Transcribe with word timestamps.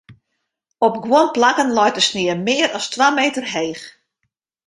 Op 0.85 0.95
guon 1.07 1.31
plakken 1.35 1.69
leit 1.77 1.95
de 1.97 2.01
snie 2.09 2.35
mear 2.45 2.69
as 2.77 2.85
twa 2.93 3.07
meter 3.19 3.45
heech. 3.53 3.83